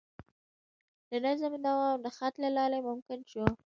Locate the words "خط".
2.17-2.33